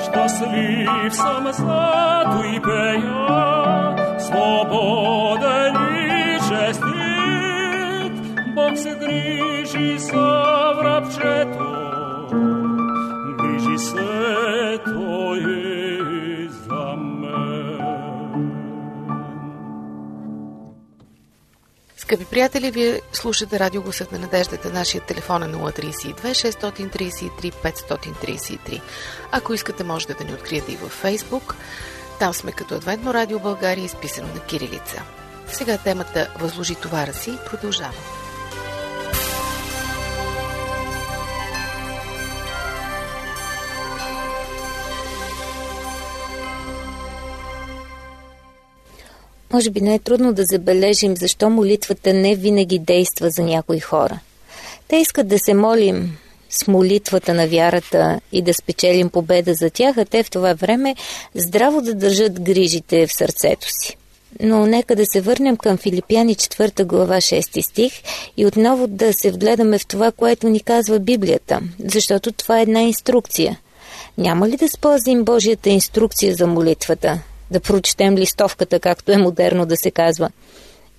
Щастлив 0.03 1.15
съм, 1.15 1.47
злато 1.51 2.43
и 2.43 2.61
пея, 2.61 3.95
свободен 4.19 5.75
и 5.95 6.39
честит. 6.49 8.13
Бог 8.55 8.77
се 8.77 8.95
грижи 8.95 9.99
за 9.99 10.73
врабчето, 10.77 11.80
Скъпи 22.11 22.25
приятели, 22.25 22.71
вие 22.71 23.01
слушате 23.13 23.59
Радио 23.59 23.81
Гласът 23.81 24.11
на 24.11 24.19
надеждата. 24.19 24.69
Нашия 24.69 25.01
телефон 25.01 25.43
е 25.43 25.45
032 25.45 26.15
633 26.15 27.53
533. 27.53 28.81
Ако 29.31 29.53
искате, 29.53 29.83
можете 29.83 30.13
да 30.13 30.23
ни 30.23 30.33
откриете 30.33 30.71
и 30.71 30.75
във 30.75 30.91
Фейсбук. 30.91 31.55
Там 32.19 32.33
сме 32.33 32.51
като 32.51 32.75
Адвентно 32.75 33.13
радио 33.13 33.39
България, 33.39 33.85
изписано 33.85 34.27
на 34.27 34.39
кирилица. 34.39 35.03
Сега 35.47 35.77
темата 35.77 36.29
Възложи 36.39 36.75
товара 36.75 37.13
си 37.13 37.37
продължава. 37.49 38.20
Може 49.53 49.69
би 49.69 49.81
не 49.81 49.95
е 49.95 49.99
трудно 49.99 50.33
да 50.33 50.43
забележим 50.45 51.17
защо 51.17 51.49
молитвата 51.49 52.13
не 52.13 52.35
винаги 52.35 52.79
действа 52.79 53.29
за 53.29 53.43
някои 53.43 53.79
хора. 53.79 54.19
Те 54.87 54.95
искат 54.95 55.27
да 55.27 55.39
се 55.39 55.53
молим 55.53 56.17
с 56.49 56.67
молитвата 56.67 57.33
на 57.33 57.47
вярата 57.47 58.19
и 58.31 58.41
да 58.41 58.53
спечелим 58.53 59.09
победа 59.09 59.53
за 59.53 59.69
тях, 59.69 59.97
а 59.97 60.05
те 60.05 60.23
в 60.23 60.29
това 60.29 60.53
време 60.53 60.95
здраво 61.35 61.81
да 61.81 61.93
държат 61.93 62.41
грижите 62.41 63.07
в 63.07 63.13
сърцето 63.13 63.67
си. 63.69 63.97
Но 64.39 64.65
нека 64.65 64.95
да 64.95 65.05
се 65.05 65.21
върнем 65.21 65.57
към 65.57 65.77
Филипяни 65.77 66.35
4 66.35 66.83
глава 66.83 67.15
6 67.15 67.61
стих 67.61 67.93
и 68.37 68.45
отново 68.45 68.87
да 68.87 69.13
се 69.13 69.31
вгледаме 69.31 69.79
в 69.79 69.85
това, 69.85 70.11
което 70.11 70.49
ни 70.49 70.59
казва 70.59 70.99
Библията, 70.99 71.61
защото 71.85 72.31
това 72.31 72.59
е 72.59 72.61
една 72.61 72.81
инструкция. 72.81 73.59
Няма 74.17 74.49
ли 74.49 74.57
да 74.57 74.69
спазим 74.69 75.23
Божията 75.23 75.69
инструкция 75.69 76.35
за 76.35 76.47
молитвата? 76.47 77.19
Да 77.51 77.59
прочетем 77.59 78.17
листовката, 78.17 78.79
както 78.79 79.11
е 79.11 79.17
модерно 79.17 79.65
да 79.65 79.77
се 79.77 79.91
казва. 79.91 80.29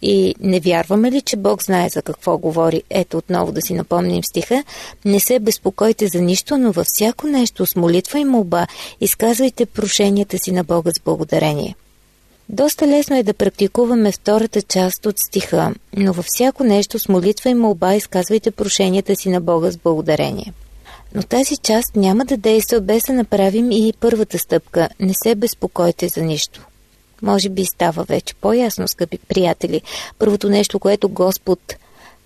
И 0.03 0.35
не 0.41 0.61
вярваме 0.61 1.11
ли, 1.11 1.21
че 1.21 1.37
Бог 1.37 1.63
знае 1.63 1.89
за 1.89 2.03
какво 2.03 2.39
говори? 2.39 2.83
Ето 2.91 3.19
отново 3.19 3.53
да 3.53 3.63
си 3.63 3.75
напомним 3.75 4.25
стиха. 4.25 4.65
Не 5.05 5.21
се 5.21 5.39
безпокойте 5.39 6.07
за 6.07 6.21
нищо, 6.21 6.59
но 6.59 6.73
във 6.73 6.87
всяко 6.87 7.27
нещо 7.27 7.67
с 7.67 7.77
молитва 7.77 8.19
и 8.19 8.25
молба 8.25 8.67
изказвайте 9.01 9.67
прошенията 9.67 10.39
си 10.39 10.53
на 10.53 10.65
Бога 10.65 10.91
с 10.91 11.01
благодарение. 11.05 11.75
Доста 12.49 12.87
лесно 12.87 13.17
е 13.17 13.23
да 13.23 13.35
практикуваме 13.35 14.13
втората 14.13 14.63
част 14.63 15.07
от 15.07 15.19
стиха, 15.19 15.75
но 15.97 16.13
във 16.13 16.25
всяко 16.25 16.65
нещо 16.65 16.99
с 16.99 17.09
молитва 17.09 17.51
и 17.51 17.55
молба 17.55 17.95
изказвайте 17.95 18.51
прошенията 18.51 19.17
си 19.17 19.29
на 19.29 19.41
Бога 19.41 19.71
с 19.71 19.77
благодарение. 19.77 20.53
Но 21.15 21.23
тази 21.23 21.57
част 21.57 21.97
няма 21.97 22.25
да 22.25 22.37
действа 22.37 22.81
без 22.81 23.05
да 23.05 23.13
направим 23.13 23.71
и 23.71 23.93
първата 24.01 24.39
стъпка– 24.39 24.89
не 25.01 25.15
се 25.15 25.35
безпокойте 25.35 26.09
за 26.09 26.23
нищо. 26.23 26.67
Може 27.23 27.49
би 27.49 27.65
става 27.65 28.05
вече 28.05 28.35
по-ясно, 28.35 28.89
скъпи 28.89 29.19
приятели. 29.19 29.83
Първото 30.19 30.49
нещо, 30.49 30.79
което 30.79 31.09
Господ 31.09 31.75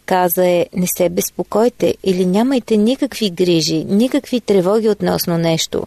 каза 0.06 0.46
е 0.46 0.66
не 0.72 0.86
се 0.86 1.08
безпокойте 1.08 1.94
или 2.04 2.26
нямайте 2.26 2.76
никакви 2.76 3.30
грижи, 3.30 3.84
никакви 3.84 4.40
тревоги 4.40 4.88
относно 4.88 5.38
нещо. 5.38 5.86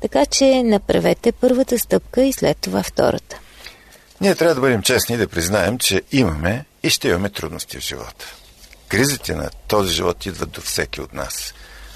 Така 0.00 0.26
че 0.26 0.62
направете 0.62 1.32
първата 1.32 1.78
стъпка 1.78 2.22
и 2.22 2.32
след 2.32 2.58
това 2.58 2.82
втората. 2.82 3.38
Ние 4.20 4.34
трябва 4.34 4.54
да 4.54 4.60
бъдем 4.60 4.82
честни 4.82 5.14
и 5.14 5.18
да 5.18 5.28
признаем, 5.28 5.78
че 5.78 6.02
имаме 6.12 6.64
и 6.82 6.90
ще 6.90 7.08
имаме 7.08 7.30
трудности 7.30 7.78
в 7.78 7.82
живота. 7.82 8.34
Кризите 8.88 9.34
на 9.34 9.50
този 9.68 9.94
живот 9.94 10.26
идват 10.26 10.50
до 10.50 10.60
всеки 10.60 11.00
от 11.00 11.14
нас. 11.14 11.54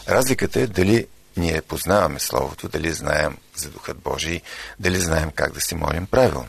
Разликата 0.09 0.61
е 0.61 0.67
дали 0.67 1.07
ние 1.37 1.63
познаваме 1.63 2.21
Словото, 2.21 2.69
дали 2.69 2.93
знаем 2.93 3.37
за 3.57 3.71
Духът 3.71 3.99
Божий, 3.99 4.41
дали 4.81 5.01
знаем 5.01 5.31
как 5.35 5.53
да 5.53 5.61
се 5.61 5.75
молим 5.75 6.07
правилно. 6.07 6.49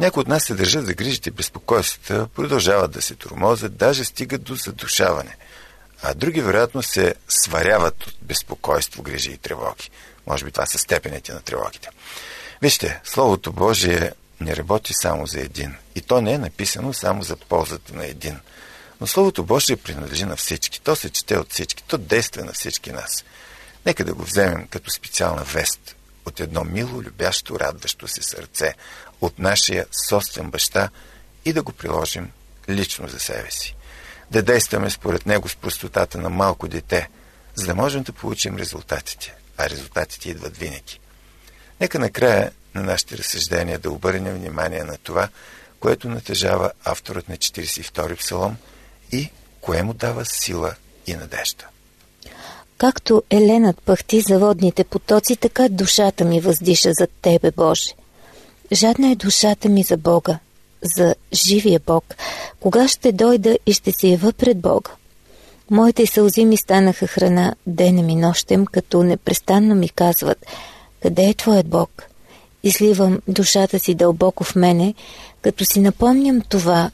Някои 0.00 0.20
от 0.20 0.28
нас 0.28 0.44
се 0.44 0.54
държат 0.54 0.86
за 0.86 0.94
грижите 0.94 1.28
и 1.28 1.32
безпокойствата, 1.32 2.28
продължават 2.34 2.90
да 2.90 3.02
се 3.02 3.14
тормозят, 3.14 3.76
даже 3.76 4.04
стигат 4.04 4.42
до 4.42 4.54
задушаване. 4.54 5.36
А 6.02 6.14
други, 6.14 6.40
вероятно, 6.40 6.82
се 6.82 7.14
сваряват 7.28 8.06
от 8.06 8.14
безпокойство, 8.22 9.02
грижи 9.02 9.30
и 9.30 9.38
тревоги. 9.38 9.90
Може 10.26 10.44
би 10.44 10.50
това 10.50 10.66
са 10.66 10.78
степените 10.78 11.32
на 11.32 11.40
тревогите. 11.40 11.88
Вижте, 12.62 13.00
Словото 13.04 13.52
Божие 13.52 14.12
не 14.40 14.56
работи 14.56 14.92
само 14.94 15.26
за 15.26 15.40
един. 15.40 15.74
И 15.94 16.00
то 16.00 16.20
не 16.20 16.32
е 16.32 16.38
написано 16.38 16.92
само 16.92 17.22
за 17.22 17.36
ползата 17.36 17.94
на 17.94 18.06
един. 18.06 18.40
Но 19.02 19.06
Словото 19.06 19.44
Божие 19.44 19.76
принадлежи 19.76 20.24
на 20.24 20.36
всички. 20.36 20.80
То 20.80 20.96
се 20.96 21.10
чете 21.10 21.38
от 21.38 21.52
всички. 21.52 21.82
То 21.82 21.98
действа 21.98 22.44
на 22.44 22.52
всички 22.52 22.92
нас. 22.92 23.24
Нека 23.86 24.04
да 24.04 24.14
го 24.14 24.22
вземем 24.22 24.66
като 24.68 24.90
специална 24.90 25.44
вест 25.44 25.96
от 26.26 26.40
едно 26.40 26.64
мило, 26.64 27.02
любящо, 27.02 27.60
радващо 27.60 28.08
се 28.08 28.22
сърце 28.22 28.74
от 29.20 29.38
нашия 29.38 29.86
собствен 30.08 30.50
баща 30.50 30.88
и 31.44 31.52
да 31.52 31.62
го 31.62 31.72
приложим 31.72 32.30
лично 32.68 33.08
за 33.08 33.18
себе 33.18 33.50
си. 33.50 33.76
Да 34.30 34.42
действаме 34.42 34.90
според 34.90 35.26
него 35.26 35.48
с 35.48 35.56
простотата 35.56 36.18
на 36.18 36.30
малко 36.30 36.68
дете, 36.68 37.08
за 37.54 37.66
да 37.66 37.74
можем 37.74 38.02
да 38.02 38.12
получим 38.12 38.56
резултатите. 38.56 39.34
А 39.58 39.70
резултатите 39.70 40.30
идват 40.30 40.56
винаги. 40.56 41.00
Нека 41.80 41.98
накрая 41.98 42.52
на 42.74 42.82
нашите 42.82 43.18
разсъждения 43.18 43.78
да 43.78 43.90
обърнем 43.90 44.34
внимание 44.34 44.84
на 44.84 44.98
това, 44.98 45.28
което 45.80 46.08
натъжава 46.08 46.72
авторът 46.84 47.28
на 47.28 47.36
42 47.36 48.16
псалом 48.16 48.56
и 49.12 49.28
кое 49.60 49.82
му 49.82 49.94
дава 49.94 50.24
сила 50.24 50.74
и 51.06 51.14
надежда. 51.14 51.64
Както 52.78 53.22
еленът 53.30 53.82
пъхти 53.82 54.20
за 54.20 54.38
водните 54.38 54.84
потоци, 54.84 55.36
така 55.36 55.68
душата 55.68 56.24
ми 56.24 56.40
въздиша 56.40 56.92
за 56.92 57.06
Тебе, 57.22 57.50
Боже. 57.50 57.94
Жадна 58.72 59.10
е 59.10 59.16
душата 59.16 59.68
ми 59.68 59.82
за 59.82 59.96
Бога, 59.96 60.38
за 60.96 61.14
живия 61.32 61.80
Бог. 61.86 62.14
Кога 62.60 62.88
ще 62.88 63.12
дойда 63.12 63.58
и 63.66 63.72
ще 63.72 63.92
се 63.92 64.08
ява 64.08 64.32
пред 64.32 64.60
Бога? 64.60 64.90
Моите 65.70 66.06
сълзи 66.06 66.44
ми 66.44 66.56
станаха 66.56 67.06
храна 67.06 67.54
денем 67.66 68.08
и 68.08 68.16
нощем, 68.16 68.66
като 68.66 69.02
непрестанно 69.02 69.74
ми 69.74 69.88
казват 69.88 70.46
«Къде 71.02 71.24
е 71.24 71.34
Твоят 71.34 71.68
Бог?» 71.68 72.02
Изливам 72.62 73.20
душата 73.28 73.78
си 73.78 73.94
дълбоко 73.94 74.44
в 74.44 74.56
мене, 74.56 74.94
като 75.42 75.64
си 75.64 75.80
напомням 75.80 76.40
това, 76.40 76.90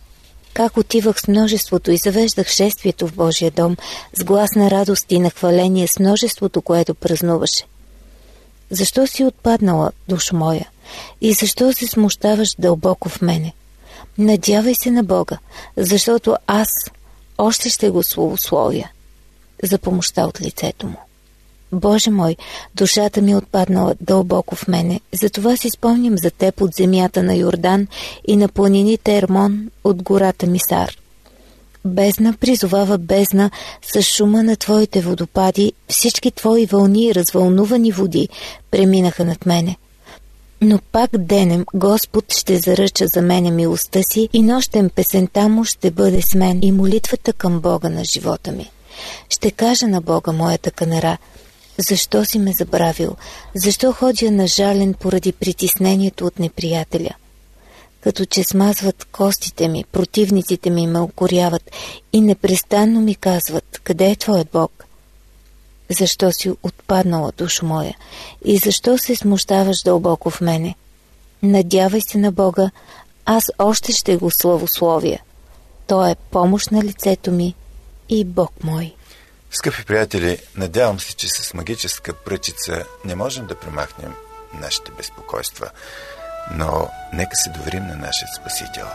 как 0.59 0.77
отивах 0.77 1.21
с 1.21 1.29
множеството 1.29 1.91
и 1.91 1.97
завеждах 1.97 2.49
шествието 2.49 3.07
в 3.09 3.15
Божия 3.15 3.51
дом, 3.51 3.77
с 4.15 4.25
глас 4.25 4.51
на 4.57 4.71
радост 4.71 5.07
и 5.09 5.19
на 5.19 5.31
хваление 5.31 5.87
с 5.87 5.99
множеството, 5.99 6.63
което 6.63 6.95
празнуваше. 6.95 7.65
Защо 8.71 9.07
си 9.07 9.25
отпаднала, 9.25 9.93
душа 10.09 10.37
моя? 10.37 10.69
И 11.21 11.33
защо 11.33 11.73
се 11.73 11.87
смущаваш 11.87 12.55
дълбоко 12.59 13.09
в 13.09 13.23
мене? 13.23 13.53
Надявай 14.19 14.75
се 14.75 14.91
на 14.91 15.05
Бога, 15.05 15.39
защото 15.77 16.37
аз 16.47 16.69
още 17.39 17.71
ще 17.71 17.91
го 17.91 18.03
славословя 18.03 18.89
за 19.63 19.79
помощта 19.79 20.27
от 20.27 20.41
лицето 20.41 20.87
му. 20.87 20.99
Боже 21.73 22.11
мой, 22.11 22.37
душата 22.75 23.23
ми 23.23 23.33
е 23.33 23.37
отпаднала 23.37 23.95
дълбоко 24.01 24.57
в 24.57 24.69
мене, 24.69 25.01
затова 25.13 25.57
си 25.57 25.71
спомням 25.71 26.19
за 26.19 26.31
теб 26.31 26.61
от 26.61 26.75
земята 26.75 27.23
на 27.23 27.35
Йордан 27.35 27.87
и 28.29 28.37
на 28.37 28.49
планините 28.49 29.17
Ермон 29.17 29.71
от 29.85 30.03
гората 30.03 30.47
Мисар. 30.47 30.97
Бездна 31.85 32.35
призовава 32.41 32.99
бездна 32.99 33.51
с 33.93 34.03
шума 34.03 34.43
на 34.43 34.57
твоите 34.57 35.01
водопади, 35.01 35.73
всички 35.89 36.31
твои 36.31 36.67
вълни 36.67 37.07
и 37.07 37.15
развълнувани 37.15 37.93
води 37.93 38.29
преминаха 38.71 39.25
над 39.25 39.47
мене. 39.47 39.77
Но 40.61 40.79
пак 40.93 41.11
денем 41.19 41.65
Господ 41.75 42.33
ще 42.33 42.59
заръча 42.59 43.07
за 43.07 43.23
мене 43.23 43.51
милостта 43.51 44.03
си 44.03 44.29
и 44.33 44.43
нощем 44.43 44.91
песента 44.91 45.49
му 45.49 45.65
ще 45.65 45.91
бъде 45.91 46.23
с 46.23 46.35
мен 46.35 46.59
и 46.63 46.73
молитвата 46.73 47.33
към 47.33 47.61
Бога 47.61 47.89
на 47.89 48.05
живота 48.05 48.53
ми. 48.53 48.71
Ще 49.31 49.51
кажа 49.51 49.89
на 49.89 50.01
Бога 50.01 50.33
моята 50.33 50.71
канара– 50.71 51.19
защо 51.79 52.25
си 52.25 52.39
ме 52.39 52.53
забравил? 52.53 53.17
Защо 53.55 53.93
ходя 53.93 54.31
на 54.31 54.47
жален 54.47 54.95
поради 54.95 55.33
притеснението 55.33 56.27
от 56.27 56.39
неприятеля? 56.39 57.11
Като 58.01 58.25
че 58.25 58.45
смазват 58.45 59.05
костите 59.05 59.69
ми, 59.69 59.85
противниците 59.93 60.71
ми 60.71 60.87
ме 60.87 61.01
укоряват 61.01 61.71
и 62.13 62.21
непрестанно 62.21 63.01
ми 63.01 63.15
казват, 63.15 63.81
къде 63.85 64.11
е 64.11 64.17
твоят 64.17 64.49
Бог? 64.53 64.85
Защо 65.91 66.33
си 66.33 66.51
отпаднала, 66.63 67.33
душо 67.39 67.67
моя? 67.67 67.97
И 68.45 68.59
защо 68.59 68.99
се 68.99 69.17
смущаваш 69.17 69.83
дълбоко 69.83 70.31
в 70.31 70.41
мене? 70.41 70.75
Надявай 71.43 72.01
се 72.01 72.19
на 72.19 72.33
Бога, 72.33 72.71
аз 73.25 73.45
още 73.59 73.93
ще 73.93 74.17
го 74.17 74.31
славословя. 74.31 75.19
Той 75.87 76.11
е 76.11 76.17
помощ 76.31 76.71
на 76.71 76.83
лицето 76.83 77.31
ми 77.31 77.55
и 78.09 78.25
Бог 78.25 78.65
мой. 78.65 78.95
Скъпи 79.51 79.85
приятели, 79.85 80.39
надявам 80.57 81.01
се, 81.01 81.17
че 81.17 81.29
с 81.29 81.55
магическа 81.55 82.13
пръчица 82.13 82.85
не 83.05 83.15
можем 83.15 83.47
да 83.47 83.55
премахнем 83.55 84.15
нашите 84.55 84.93
безпокойства, 84.93 85.71
но 86.51 86.91
нека 87.13 87.37
се 87.37 87.51
доверим 87.51 87.87
на 87.87 87.97
нашия 87.97 88.29
Спасител. 88.37 88.87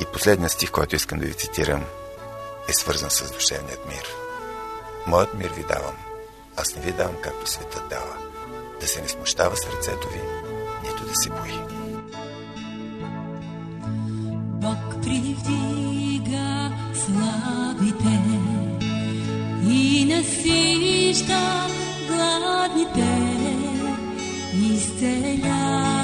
И 0.00 0.04
последният 0.12 0.52
стих, 0.52 0.70
който 0.70 0.96
искам 0.96 1.18
да 1.18 1.26
ви 1.26 1.34
цитирам, 1.34 1.84
е 2.68 2.72
свързан 2.72 3.10
с 3.10 3.30
душевният 3.32 3.88
мир. 3.88 4.06
Моят 5.06 5.34
мир 5.34 5.50
ви 5.50 5.62
давам. 5.62 5.96
Аз 6.56 6.74
не 6.74 6.82
ви 6.82 6.92
давам 6.92 7.16
както 7.22 7.50
светът 7.50 7.88
дава. 7.88 8.16
Да 8.80 8.86
се 8.86 9.02
не 9.02 9.08
смущава 9.08 9.56
сърцето 9.56 10.08
ви, 10.08 10.20
нито 10.82 11.04
да 11.06 11.14
се 11.14 11.28
бои. 11.28 11.58
Бог 14.60 15.02
привдига 15.02 15.75
насища 20.26 21.42
гладните, 22.08 23.12
изцелява 24.52 25.95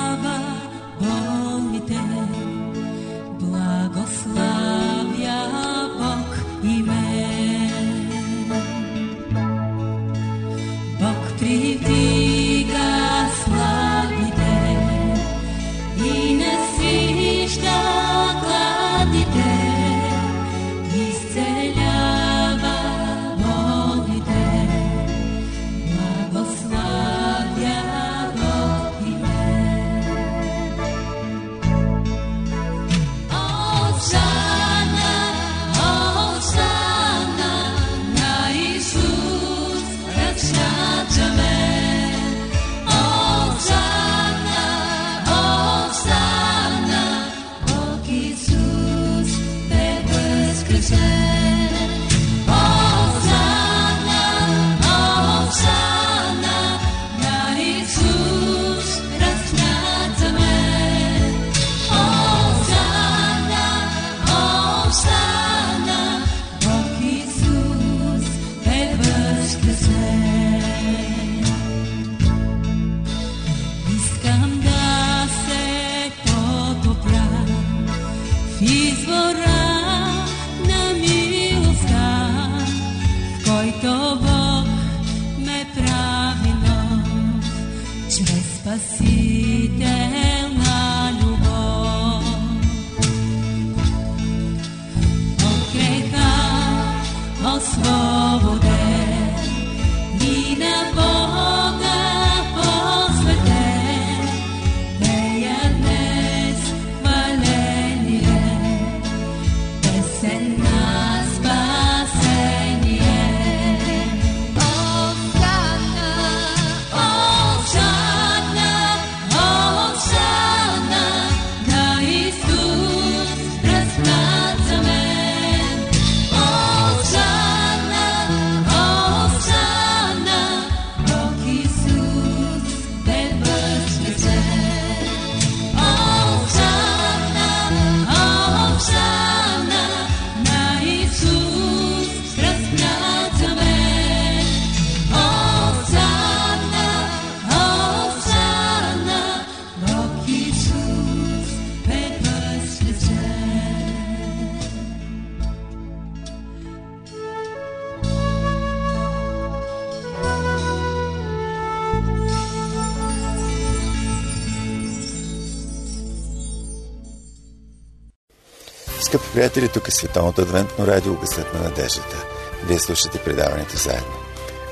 приятели, 169.43 169.69
тук 169.69 169.89
е 169.89 169.91
Световното 169.91 170.43
адвентно 170.43 170.87
радио 170.87 171.15
Гъсът 171.15 171.55
на 171.55 171.61
надеждата. 171.61 172.27
Вие 172.67 172.79
слушате 172.79 173.19
предаването 173.19 173.77
заедно. 173.77 174.15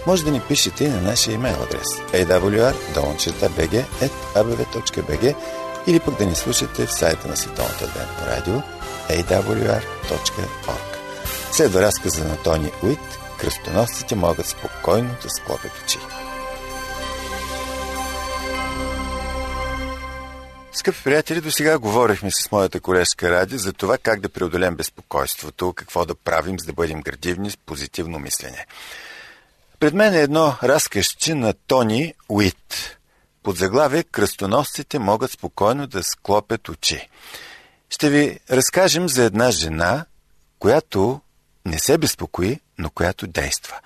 Може 0.07 0.25
да 0.25 0.31
ни 0.31 0.41
пишете 0.41 0.89
на 0.89 1.01
нашия 1.01 1.35
имейл 1.35 1.63
адрес 1.63 1.87
awr.bg.abv.bg 2.13 2.55
или 5.87 6.01
пък 6.01 6.19
да 6.19 6.27
ни 6.27 6.35
слушате 6.35 6.87
в 6.87 6.93
сайта 6.93 7.29
на 7.29 7.37
Световното 7.37 7.85
адвентно 7.85 8.27
радио 8.27 8.55
awr.org. 9.09 10.97
Следва 11.53 11.83
разказа 11.83 12.25
на 12.25 12.37
Тони 12.37 12.73
Уит 12.83 13.19
Кръстоносците 13.39 14.15
могат 14.15 14.47
спокойно 14.47 15.11
да 15.23 15.31
склопят 15.31 15.73
очи. 15.85 15.99
Скъпи 20.81 20.99
приятели, 21.05 21.41
до 21.41 21.51
сега 21.51 21.79
говорихме 21.79 22.31
с 22.31 22.53
моята 22.53 22.81
колежка 22.81 23.31
Ради 23.31 23.59
за 23.59 23.73
това 23.73 23.99
как 23.99 24.21
да 24.21 24.29
преодолем 24.29 24.77
безпокойството, 24.77 25.73
какво 25.73 26.05
да 26.05 26.15
правим, 26.15 26.59
за 26.59 26.67
да 26.67 26.73
бъдем 26.73 27.01
градивни 27.01 27.51
с 27.51 27.57
позитивно 27.57 28.19
мислене. 28.19 28.67
Пред 29.81 29.95
мен 29.95 30.15
е 30.15 30.21
едно 30.21 30.57
разкъщи 30.63 31.35
на 31.35 31.53
Тони 31.53 32.15
Уит. 32.29 32.99
Под 33.43 33.57
заглавие 33.57 34.03
Кръстоносците 34.03 34.99
могат 34.99 35.31
спокойно 35.31 35.87
да 35.87 36.03
склопят 36.03 36.69
очи. 36.69 37.09
Ще 37.91 38.11
ви 38.11 38.41
разкажем 38.51 39.09
за 39.09 39.25
една 39.25 39.51
жена, 39.51 40.05
която 40.59 41.21
не 41.67 41.79
се 41.79 41.99
безпокои, 41.99 42.61
но 42.79 42.91
която 42.91 43.27
действа. 43.27 43.81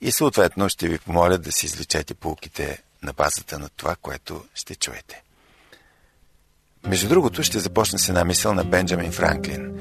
И 0.00 0.12
съответно 0.12 0.68
ще 0.68 0.88
ви 0.88 0.98
помоля 0.98 1.38
да 1.38 1.52
си 1.52 1.66
извлечете 1.66 2.14
полките 2.14 2.82
на 3.02 3.12
базата 3.12 3.58
на 3.58 3.68
това, 3.68 3.96
което 3.96 4.44
ще 4.54 4.74
чуете. 4.74 5.23
Между 6.88 7.08
другото, 7.08 7.42
ще 7.42 7.58
започна 7.58 7.98
с 7.98 8.08
една 8.08 8.24
мисъл 8.24 8.54
на 8.54 8.64
Бенджамин 8.64 9.12
Франклин. 9.12 9.72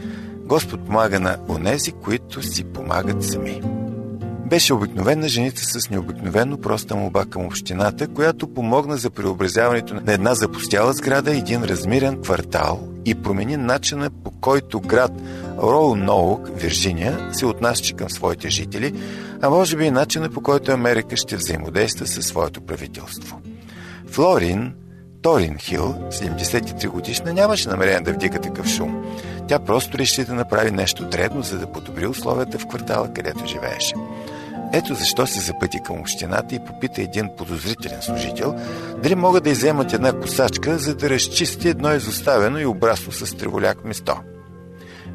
Господ 0.46 0.86
помага 0.86 1.20
на 1.20 1.38
онези, 1.50 1.92
които 1.92 2.44
си 2.44 2.64
помагат 2.64 3.24
сами. 3.24 3.62
Беше 4.46 4.74
обикновена 4.74 5.28
женица 5.28 5.80
с 5.80 5.90
необикновено 5.90 6.58
проста 6.58 6.96
молба 6.96 7.26
към 7.26 7.46
общината, 7.46 8.08
която 8.08 8.54
помогна 8.54 8.98
за 8.98 9.10
преобразяването 9.10 9.94
на 9.94 10.14
една 10.14 10.36
запустяла 10.36 10.94
сграда 10.94 11.36
един 11.36 11.64
размирен 11.64 12.22
квартал 12.22 12.88
и 13.06 13.16
промени 13.16 13.58
начина 13.58 14.10
по 14.24 14.32
който 14.32 14.80
град 14.80 15.12
Роуноук, 15.58 16.50
Вирджиния, 16.56 17.30
се 17.32 17.46
отнасяше 17.46 17.94
към 17.94 18.10
своите 18.10 18.50
жители, 18.50 18.94
а 19.42 19.50
може 19.50 19.78
би 19.78 19.86
и 19.86 19.92
начина 19.92 20.30
по 20.30 20.42
който 20.42 20.72
Америка 20.72 21.18
ще 21.18 21.36
взаимодейства 21.36 22.08
със 22.08 22.26
своето 22.26 22.62
правителство. 22.62 23.42
Флорин, 24.08 24.74
Торин 25.24 25.58
Хил, 25.58 25.96
73 26.10 26.88
годишна, 26.88 27.34
нямаше 27.34 27.70
намерение 27.70 28.02
да 28.02 28.14
вдига 28.14 28.40
такъв 28.40 28.68
шум. 28.68 29.06
Тя 29.48 29.60
просто 29.60 29.98
реши 29.98 30.26
да 30.26 30.34
направи 30.34 30.72
нещо 30.72 31.06
дребно, 31.06 31.42
за 31.42 31.60
да 31.60 31.72
подобри 31.72 32.08
условията 32.08 32.60
в 32.60 32.68
квартала, 32.68 33.14
където 33.14 33.46
живееше. 33.46 33.94
Ето 34.74 34.94
защо 34.94 35.28
се 35.28 35.40
запъти 35.40 35.80
към 35.86 36.00
общината 36.00 36.56
и 36.56 36.66
попита 36.66 37.02
един 37.02 37.30
подозрителен 37.38 38.02
служител 38.02 38.56
дали 39.04 39.16
могат 39.16 39.44
да 39.44 39.50
иземат 39.50 39.94
една 39.94 40.14
косачка, 40.14 40.78
за 40.78 40.96
да 40.96 41.10
разчисти 41.10 41.70
едно 41.70 41.96
изоставено 41.96 42.60
и 42.60 42.66
обрасло 42.66 43.12
с 43.12 43.38
треволяк 43.38 43.86
место. 43.86 44.16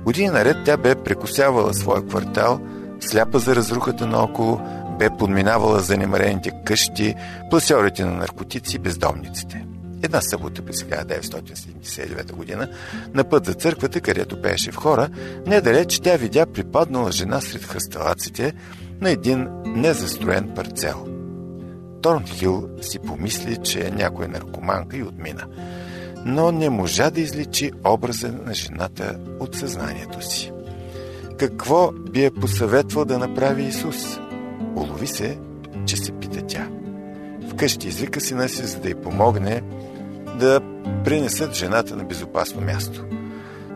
Години 0.04 0.28
наред 0.28 0.56
тя 0.64 0.76
бе 0.76 0.94
прекусявала 0.94 1.74
своя 1.74 2.06
квартал, 2.06 2.60
сляпа 3.00 3.38
за 3.38 3.56
разрухата 3.56 4.06
наоколо, 4.06 4.60
бе 4.98 5.10
подминавала 5.18 5.80
занемарените 5.80 6.52
къщи, 6.64 7.14
пласьорите 7.50 8.04
на 8.04 8.12
наркотици 8.12 8.76
и 8.76 8.78
бездомниците. 8.78 9.64
Една 10.02 10.20
събота 10.20 10.62
през 10.62 10.82
1979 10.82 12.32
година, 12.32 12.68
на 13.14 13.24
път 13.24 13.44
за 13.46 13.54
църквата, 13.54 14.00
където 14.00 14.42
пееше 14.42 14.72
в 14.72 14.76
хора, 14.76 15.08
недалеч 15.46 16.00
тя 16.00 16.16
видя 16.16 16.46
припаднала 16.46 17.12
жена 17.12 17.40
сред 17.40 17.64
хръсталаците 17.64 18.52
на 19.00 19.10
един 19.10 19.48
незастроен 19.66 20.52
парцел. 20.56 21.06
Торнхил 22.02 22.68
си 22.80 22.98
помисли, 22.98 23.56
че 23.56 23.86
е 23.86 23.90
някоя 23.90 24.28
наркоманка 24.28 24.96
и 24.96 25.02
отмина, 25.02 25.46
но 26.24 26.52
не 26.52 26.70
можа 26.70 27.10
да 27.10 27.20
изличи 27.20 27.72
образа 27.84 28.32
на 28.46 28.54
жената 28.54 29.18
от 29.40 29.54
съзнанието 29.54 30.30
си. 30.30 30.52
Какво 31.38 31.92
би 31.92 32.24
е 32.24 32.30
посъветвал 32.30 33.04
да 33.04 33.18
направи 33.18 33.62
Исус? 33.62 34.18
Улови 34.76 35.06
се, 35.06 35.38
че 35.86 35.96
се 35.96 36.12
пита 36.12 36.46
тя. 36.46 36.68
Вкъщи 37.50 37.88
извика 37.88 38.20
сина 38.20 38.48
си, 38.48 38.66
за 38.66 38.80
да 38.80 38.88
й 38.88 38.94
помогне 38.94 39.62
да 40.38 40.60
принесат 41.04 41.54
жената 41.54 41.96
на 41.96 42.04
безопасно 42.04 42.60
място. 42.60 43.04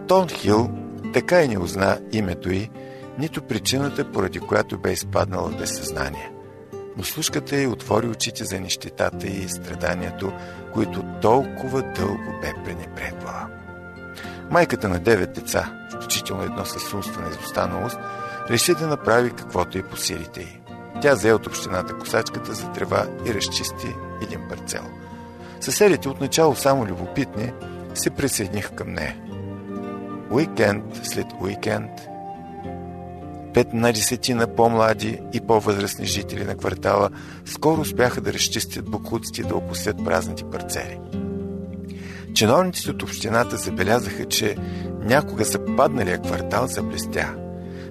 Тон 0.09 0.29
Хил 0.29 0.70
така 1.14 1.42
и 1.42 1.48
не 1.48 1.59
узна 1.59 1.98
името 2.12 2.51
й, 2.53 2.70
нито 3.18 3.42
причината, 3.42 4.12
поради 4.12 4.40
която 4.40 4.79
бе 4.79 4.92
изпаднала 4.92 5.51
без 5.59 5.77
съзнание. 5.77 6.31
Но 6.96 7.05
слушката 7.05 7.57
й 7.57 7.66
отвори 7.66 8.09
очите 8.09 8.44
за 8.44 8.61
нищетата 8.61 9.27
и 9.27 9.48
страданието, 9.48 10.33
които 10.72 11.05
толкова 11.22 11.83
дълго 11.83 12.38
бе 12.42 12.53
пренебрегвала. 12.64 13.48
Майката 14.51 14.88
на 14.88 14.98
девет 14.98 15.33
деца, 15.33 15.72
включително 15.94 16.42
едно 16.42 16.64
с 16.64 16.94
умствена 16.94 17.29
изостаналост, 17.31 17.98
реши 18.51 18.75
да 18.75 18.87
направи 18.87 19.31
каквото 19.31 19.79
и 19.79 19.83
по 19.83 19.96
силите 19.96 20.40
й. 20.40 20.61
Тя 21.03 21.14
взе 21.14 21.33
от 21.33 21.46
общината 21.46 21.98
косачката 21.98 22.53
за 22.53 22.72
трева 22.72 23.07
и 23.27 23.35
разчисти 23.35 23.94
един 24.22 24.40
парцел. 24.48 24.83
Съседите 25.62 26.09
отначало 26.09 26.55
само 26.55 26.87
любопитни 26.87 27.53
се 27.94 28.11
присъединиха 28.11 28.75
към 28.75 28.92
нея. 28.92 29.16
Уикенд 30.31 30.85
след 31.03 31.27
уикенд 31.40 31.90
пет 33.55 33.72
на 33.72 33.92
десетина 33.92 34.46
по-млади 34.46 35.18
и 35.33 35.40
по-възрастни 35.40 36.07
жители 36.07 36.44
на 36.44 36.57
квартала 36.57 37.11
скоро 37.44 37.81
успяха 37.81 38.20
да 38.20 38.33
разчистят 38.33 38.90
буклуците 38.90 39.42
да 39.42 39.57
опустят 39.57 40.05
празните 40.05 40.44
парцели. 40.44 40.98
Чиновниците 42.35 42.90
от 42.90 43.03
общината 43.03 43.57
забелязаха, 43.57 44.25
че 44.25 44.57
някога 45.01 45.44
са 45.44 45.59
падналия 45.77 46.18
квартал 46.18 46.66
заблестя. 46.66 47.35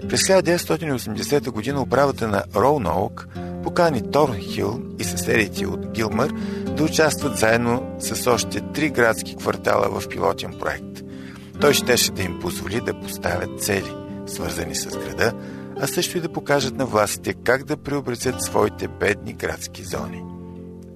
През 0.10 0.22
1980 0.22 1.50
година 1.50 1.82
управата 1.82 2.28
на 2.28 2.44
Роуноук 2.56 3.28
покани 3.64 4.12
Торнхил 4.12 4.82
и 5.00 5.04
съседите 5.04 5.66
от 5.66 5.92
Гилмър 5.92 6.34
да 6.82 6.86
участват 6.86 7.38
заедно 7.38 7.96
с 8.00 8.28
още 8.28 8.62
три 8.62 8.90
градски 8.90 9.36
квартала 9.36 10.00
в 10.00 10.10
пилотен 10.10 10.54
проект. 10.60 11.04
Той 11.62 11.74
щеше 11.74 12.12
да 12.12 12.24
им 12.24 12.40
позволи 12.40 12.82
да 12.82 13.00
поставят 13.00 13.64
цели, 13.64 13.96
свързани 14.28 14.76
с 14.76 14.98
града, 14.98 15.34
а 15.80 15.88
също 15.88 16.18
и 16.18 16.22
да 16.22 16.34
покажат 16.34 16.76
на 16.76 16.86
властите 16.86 17.34
как 17.34 17.64
да 17.64 17.78
преобразят 17.78 18.44
своите 18.44 18.88
бедни 18.88 19.34
градски 19.34 19.84
зони. 19.84 20.24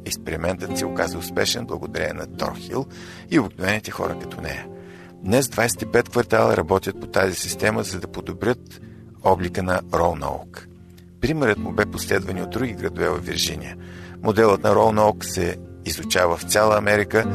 Експериментът 0.05 0.77
се 0.77 0.85
оказа 0.85 1.17
успешен 1.17 1.65
благодарение 1.65 2.13
на 2.13 2.37
Торхил 2.37 2.85
и 3.31 3.39
обикновените 3.39 3.91
хора 3.91 4.17
като 4.21 4.41
нея. 4.41 4.67
Днес 5.23 5.47
25 5.47 6.09
квартала 6.09 6.57
работят 6.57 6.99
по 7.01 7.07
тази 7.07 7.35
система, 7.35 7.83
за 7.83 7.99
да 7.99 8.07
подобрят 8.07 8.81
облика 9.23 9.63
на 9.63 9.81
Роуноук. 9.93 10.67
Примерът 11.21 11.57
му 11.57 11.71
бе 11.71 11.85
последван 11.85 12.41
от 12.41 12.49
други 12.49 12.73
градове 12.73 13.09
в 13.09 13.25
Вирджиния. 13.25 13.77
Моделът 14.23 14.63
на 14.63 14.75
Роуноук 14.75 15.25
се 15.25 15.57
изучава 15.85 16.37
в 16.37 16.43
цяла 16.43 16.77
Америка 16.77 17.25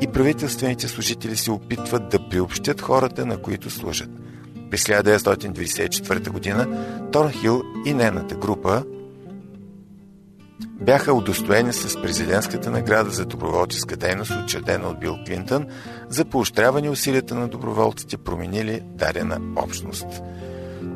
и 0.00 0.06
правителствените 0.06 0.88
служители 0.88 1.36
се 1.36 1.50
опитват 1.50 2.08
да 2.08 2.28
приобщят 2.28 2.80
хората, 2.80 3.26
на 3.26 3.36
които 3.36 3.70
служат. 3.70 4.10
През 4.70 4.84
1994 4.84 6.30
година 6.30 6.86
Торнхил 7.12 7.62
и 7.86 7.94
нейната 7.94 8.34
група 8.34 8.84
бяха 10.80 11.12
удостоени 11.12 11.72
с 11.72 12.02
президентската 12.02 12.70
награда 12.70 13.10
за 13.10 13.26
доброволческа 13.26 13.96
дейност, 13.96 14.32
учредена 14.44 14.88
от 14.88 15.00
Бил 15.00 15.16
Клинтън, 15.26 15.66
за 16.08 16.24
поощряване 16.24 16.90
усилията 16.90 17.34
на 17.34 17.48
доброволците, 17.48 18.16
променили 18.16 18.82
дадена 18.84 19.40
общност. 19.56 20.06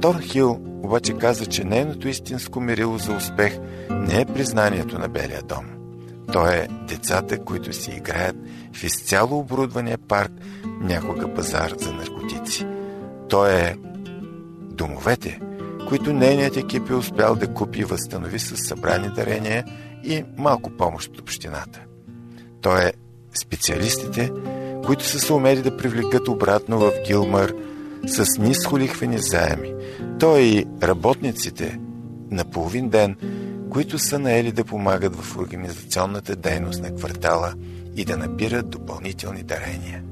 Торнхил 0.00 0.60
обаче 0.82 1.12
каза, 1.12 1.46
че 1.46 1.64
нейното 1.64 2.08
истинско 2.08 2.60
мерило 2.60 2.98
за 2.98 3.12
успех 3.12 3.58
не 3.90 4.20
е 4.20 4.26
признанието 4.26 4.98
на 4.98 5.08
Белия 5.08 5.42
дом. 5.42 5.73
То 6.34 6.46
е 6.46 6.68
децата, 6.88 7.44
които 7.44 7.72
си 7.72 7.90
играят 7.90 8.36
в 8.72 8.84
изцяло 8.84 9.38
оборудвания 9.38 9.98
парк, 9.98 10.32
някога 10.80 11.34
пазар 11.34 11.72
за 11.78 11.92
наркотици. 11.92 12.66
То 13.28 13.46
е 13.46 13.76
домовете, 14.70 15.40
които 15.88 16.12
нейният 16.12 16.56
екип 16.56 16.90
е 16.90 16.94
успял 16.94 17.34
да 17.34 17.54
купи 17.54 17.80
и 17.80 17.84
възстанови 17.84 18.38
с 18.38 18.56
събрани 18.56 19.08
дарения 19.08 19.64
и 20.04 20.24
малко 20.38 20.70
помощ 20.70 21.08
от 21.08 21.20
общината. 21.20 21.80
То 22.60 22.76
е 22.76 22.92
специалистите, 23.34 24.32
които 24.86 25.04
са 25.04 25.20
се 25.20 25.32
умели 25.32 25.62
да 25.62 25.76
привлекат 25.76 26.28
обратно 26.28 26.78
в 26.78 26.92
Гилмър 27.06 27.54
с 28.06 28.38
нисхолихвени 28.38 29.18
заеми. 29.18 29.74
То 30.20 30.36
е 30.36 30.40
и 30.40 30.66
работниците 30.82 31.78
на 32.30 32.44
половин 32.44 32.88
ден, 32.88 33.16
които 33.74 33.98
са 33.98 34.18
наели 34.18 34.52
да 34.52 34.64
помагат 34.64 35.16
в 35.16 35.36
организационната 35.36 36.36
дейност 36.36 36.82
на 36.82 36.94
квартала 36.94 37.54
и 37.96 38.04
да 38.04 38.16
набират 38.16 38.70
допълнителни 38.70 39.42
дарения. 39.42 40.02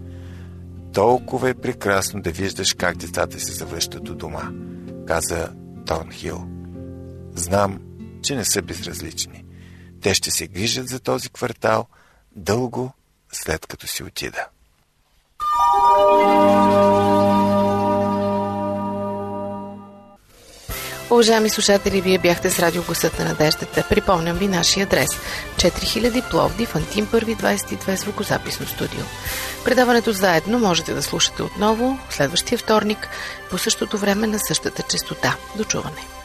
Толкова 0.92 1.50
е 1.50 1.54
прекрасно 1.54 2.22
да 2.22 2.30
виждаш 2.30 2.74
как 2.74 2.96
децата 2.96 3.40
се 3.40 3.52
завръщат 3.52 4.08
у 4.08 4.14
дома, 4.14 4.50
каза 5.06 5.52
Торнхил. 5.86 6.44
Знам, 7.34 7.80
че 8.22 8.36
не 8.36 8.44
са 8.44 8.62
безразлични. 8.62 9.44
Те 10.00 10.14
ще 10.14 10.30
се 10.30 10.46
грижат 10.46 10.88
за 10.88 11.00
този 11.00 11.28
квартал 11.28 11.86
дълго 12.36 12.92
след 13.32 13.66
като 13.66 13.86
си 13.86 14.02
отида. 14.02 14.46
Уважаеми 21.12 21.50
слушатели, 21.50 22.00
вие 22.00 22.18
бяхте 22.18 22.50
с 22.50 22.58
радио 22.58 22.82
Гласът 22.82 23.18
на 23.18 23.24
надеждата. 23.24 23.84
Припомням 23.88 24.36
ви 24.36 24.48
нашия 24.48 24.84
адрес 24.86 25.08
4000 25.56 26.30
Пловди, 26.30 26.66
Антим 26.74 27.06
1 27.06 27.36
22 27.36 27.94
звукозаписно 27.94 28.66
студио. 28.66 29.00
Предаването 29.64 30.12
заедно 30.12 30.58
можете 30.58 30.94
да 30.94 31.02
слушате 31.02 31.42
отново 31.42 31.98
следващия 32.10 32.58
вторник 32.58 33.08
по 33.50 33.58
същото 33.58 33.98
време 33.98 34.26
на 34.26 34.38
същата 34.38 34.82
частота. 34.82 35.36
До 35.56 35.64
чуване! 35.64 36.21